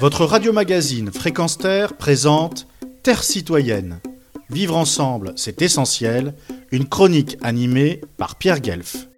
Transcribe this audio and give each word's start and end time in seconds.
Votre 0.00 0.24
radio-magazine 0.24 1.10
Fréquence 1.12 1.56
Terre 1.56 1.96
présente 1.96 2.66
Terre 3.02 3.22
citoyenne. 3.22 4.00
Vivre 4.50 4.76
ensemble, 4.76 5.32
c'est 5.36 5.62
essentiel. 5.62 6.34
Une 6.72 6.88
chronique 6.88 7.38
animée 7.42 8.00
par 8.16 8.36
Pierre 8.36 8.60
Guelf. 8.60 9.08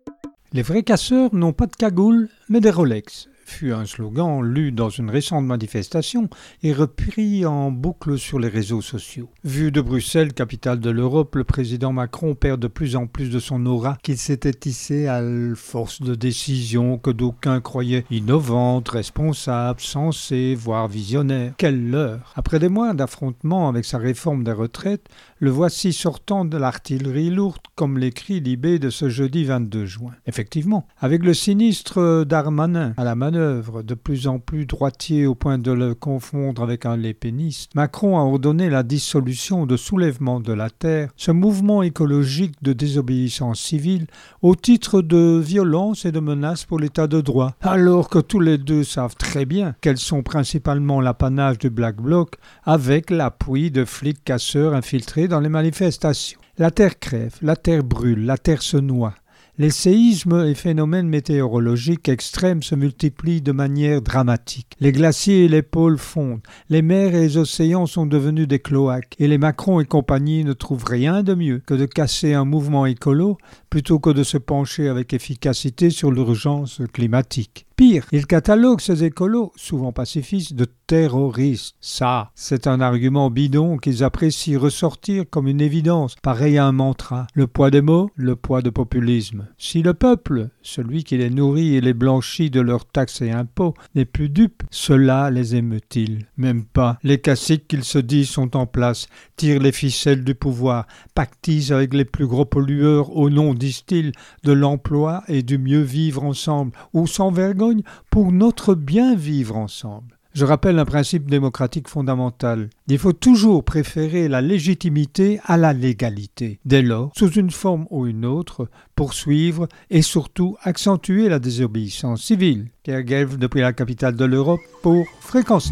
Les 0.53 0.63
vrais 0.63 0.83
casseurs 0.83 1.35
n'ont 1.35 1.53
pas 1.53 1.67
de 1.67 1.75
cagoule, 1.75 2.29
mais 2.49 2.61
des 2.61 2.71
Rolex 2.71 3.29
fut 3.47 3.73
un 3.73 3.87
slogan 3.87 4.43
lu 4.43 4.73
dans 4.73 4.91
une 4.91 5.09
récente 5.09 5.45
manifestation 5.45 6.29
et 6.63 6.73
repris 6.73 7.47
en 7.47 7.71
boucle 7.71 8.19
sur 8.19 8.39
les 8.39 8.49
réseaux 8.49 8.83
sociaux. 8.83 9.29
Vu 9.45 9.71
de 9.71 9.81
Bruxelles, 9.81 10.33
capitale 10.33 10.81
de 10.81 10.91
l'Europe, 10.91 11.37
le 11.37 11.45
président 11.45 11.93
Macron 11.93 12.35
perd 12.35 12.61
de 12.61 12.67
plus 12.67 12.97
en 12.97 13.07
plus 13.07 13.31
de 13.31 13.39
son 13.39 13.65
aura 13.65 13.97
qu'il 14.03 14.19
s'était 14.19 14.53
tissé 14.53 15.07
à 15.07 15.23
force 15.55 16.03
de 16.03 16.15
décisions 16.15 16.99
que 16.99 17.11
d'aucuns 17.11 17.61
croyaient 17.61 18.05
innovantes, 18.11 18.89
responsables, 18.89 19.81
sensées, 19.81 20.55
voire 20.55 20.89
visionnaires. 20.89 21.55
Quelle 21.57 21.91
leurre 21.91 22.33
Après 22.35 22.59
des 22.59 22.69
mois 22.69 22.95
d'affrontements 22.95 23.69
avec 23.69 23.85
sa 23.85 23.99
réforme 23.99 24.43
des 24.43 24.53
retraites, 24.53 25.09
le 25.39 25.51
voici 25.51 25.93
sortant 25.93 26.45
de 26.45 26.57
l'artillerie 26.57 27.31
lourde, 27.31 27.61
comme 27.75 27.99
l'écrit 27.99 28.41
Libé 28.41 28.79
de 28.79 28.91
ce 28.91 29.09
jeudi 29.09 29.45
22 29.45 29.87
juin. 29.87 30.13
Effectivement, 30.27 30.87
avec 30.99 31.25
le 31.25 31.35
sinistre 31.35 32.25
Darmanin 32.25 32.95
à 32.97 33.05
la 33.05 33.15
manœuvre, 33.15 33.36
de 33.37 33.95
plus 33.95 34.27
en 34.27 34.39
plus 34.39 34.67
droitier 34.67 35.27
au 35.27 35.35
point 35.35 35.59
de 35.59 35.71
le 35.71 35.95
confondre 35.95 36.63
avec 36.63 36.87
un 36.87 36.97
lépéniste, 36.97 37.75
Macron 37.75 38.19
a 38.19 38.23
ordonné 38.23 38.71
la 38.71 38.83
dissolution 38.83 39.67
de 39.67 39.77
soulèvement 39.77 40.41
de 40.41 40.53
la 40.53 40.71
terre, 40.71 41.11
ce 41.17 41.31
mouvement 41.31 41.83
écologique 41.83 42.55
de 42.63 42.73
désobéissance 42.73 43.61
civile, 43.61 44.07
au 44.43 44.55
titre 44.55 45.03
de 45.03 45.39
violence 45.39 46.05
et 46.05 46.13
de 46.13 46.21
menace 46.21 46.65
pour 46.65 46.79
l'état 46.79 47.07
de 47.07 47.21
droit, 47.21 47.55
alors 47.61 48.09
que 48.09 48.19
tous 48.19 48.41
les 48.41 48.59
deux 48.59 48.85
savent 48.85 49.17
très 49.17 49.45
bien 49.45 49.75
qu'elles 49.81 49.99
sont 49.99 50.23
principalement 50.23 51.01
l'apanage 51.01 51.59
du 51.59 51.71
Black 51.71 51.97
Bloc, 51.97 52.37
avec 52.65 53.11
l'appui 53.11 53.71
de 53.71 53.85
flics 53.85 54.25
casseurs 54.25 54.75
infiltrés 54.75 55.29
dans 55.29 55.41
les 55.41 55.49
manifestations. 55.49 56.41
La 56.59 56.71
terre 56.71 56.99
crève, 56.99 57.35
la 57.43 57.55
terre 57.55 57.85
brûle, 57.85 58.25
la 58.25 58.39
terre 58.39 58.63
se 58.63 58.79
noie. 58.79 59.15
Les 59.59 59.71
séismes 59.71 60.45
et 60.47 60.55
phénomènes 60.55 61.09
météorologiques 61.09 62.11
extrêmes 62.11 62.63
se 62.63 62.75
multiplient 62.75 63.41
de 63.41 63.53
manière 63.53 64.03
dramatique. 64.03 64.77
Les 64.81 64.93
glaciers 64.93 65.47
et 65.47 65.49
les 65.49 65.63
pôles 65.63 65.97
fondent, 65.97 66.43
les 66.69 66.83
mers 66.83 67.15
et 67.15 67.23
les 67.23 67.39
océans 67.39 67.87
sont 67.87 68.05
devenus 68.05 68.47
des 68.47 68.59
cloaques, 68.59 69.15
et 69.19 69.27
les 69.27 69.39
Macron 69.39 69.81
et 69.81 69.87
compagnie 69.87 70.45
ne 70.45 70.53
trouvent 70.53 70.85
rien 70.85 71.23
de 71.23 71.33
mieux 71.33 71.63
que 71.67 71.73
de 71.73 71.87
casser 71.87 72.35
un 72.35 72.45
mouvement 72.45 72.85
écolo 72.85 73.39
plutôt 73.77 73.99
que 73.99 74.09
de 74.09 74.23
se 74.23 74.39
pencher 74.39 74.89
avec 74.89 75.13
efficacité 75.13 75.91
sur 75.91 76.11
l'urgence 76.11 76.81
climatique. 76.95 77.67
Pire, 77.77 78.07
il 78.11 78.27
catalogue 78.27 78.81
ces 78.81 79.05
écolos, 79.05 79.53
souvent 79.55 79.93
pacifistes, 79.93 80.55
de 80.55 80.67
terroristes. 80.87 81.77
Ça, 81.79 82.31
c'est 82.35 82.67
un 82.67 82.81
argument 82.81 83.29
bidon 83.29 83.77
qu'ils 83.77 84.03
apprécient 84.03 84.59
ressortir 84.59 85.25
comme 85.29 85.47
une 85.47 85.61
évidence, 85.61 86.15
pareil 86.23 86.57
à 86.57 86.65
un 86.65 86.73
mantra. 86.73 87.27
Le 87.35 87.47
poids 87.47 87.71
des 87.71 87.83
mots, 87.83 88.09
le 88.15 88.35
poids 88.35 88.63
de 88.63 88.71
populisme. 88.71 89.49
Si 89.59 89.83
le 89.83 89.93
peuple, 89.93 90.49
celui 90.63 91.05
qui 91.05 91.19
les 91.19 91.29
nourrit 91.29 91.77
et 91.77 91.83
les 91.83 91.93
blanchit 91.93 92.49
de 92.49 92.61
leurs 92.63 92.87
taxes 92.87 93.21
et 93.21 93.31
impôts, 93.31 93.75
n'est 93.95 94.07
plus 94.07 94.31
dupe, 94.31 94.63
cela 94.71 95.31
les 95.31 95.55
émeut-il? 95.55 96.29
Même 96.39 96.65
pas. 96.65 96.99
Les 97.03 97.21
caciques 97.21 97.69
qu'ils 97.69 97.85
se 97.85 97.99
disent 97.99 98.31
sont 98.31 98.57
en 98.57 98.65
place, 98.65 99.07
tirent 99.37 99.61
les 99.61 99.73
ficelles 99.73 100.25
du 100.25 100.35
pouvoir, 100.35 100.87
pactisent 101.15 101.73
avec 101.73 101.93
les 101.93 102.07
plus 102.07 102.27
gros 102.27 102.47
pollueurs 102.47 103.15
au 103.15 103.29
nom, 103.29 103.53
disent-ils, 103.67 104.13
de 104.45 104.53
l'emploi 104.53 105.23
et 105.29 105.43
du 105.43 105.59
mieux 105.59 105.81
vivre 105.81 106.25
ensemble, 106.25 106.73
ou 106.93 107.07
sans 107.07 107.31
vergogne 107.31 107.83
pour 108.11 108.33
notre 108.33 108.75
bien 108.75 109.15
vivre 109.15 109.57
ensemble. 109.57 110.17
Je 110.35 110.45
rappelle 110.45 110.79
un 110.79 110.85
principe 110.85 111.31
démocratique 111.31 111.89
fondamental. 111.89 112.69
Il 112.89 112.99
faut 112.99 113.15
toujours 113.15 113.65
préférer 113.65 114.29
la 114.29 114.43
légitimité 114.43 115.41
à 115.47 115.57
la 115.57 115.73
légalité. 115.73 116.61
Dès 116.67 116.83
lors, 116.83 117.11
sous 117.17 117.33
une 117.33 117.51
forme 117.51 117.87
ou 117.89 118.07
une 118.07 118.27
autre, 118.27 118.69
poursuivre 118.97 119.67
et 119.89 120.03
surtout 120.03 120.59
accentuer 120.63 121.31
la 121.31 121.39
désobéissance 121.39 122.23
civile. 122.23 122.67
Pierre 122.83 123.07
Gelf 123.07 123.39
depuis 123.39 123.63
la 123.63 123.73
capitale 123.73 124.15
de 124.15 124.27
l'Europe 124.27 124.61
pour 124.83 125.07
Fréquence 125.21 125.71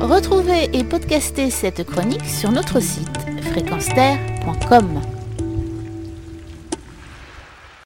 Retrouvez 0.00 0.70
et 0.72 0.82
podcastez 0.82 1.50
cette 1.50 1.84
chronique 1.84 2.24
sur 2.24 2.50
notre 2.50 2.80
site 2.80 3.18
fréquenceterre.com. 3.42 5.15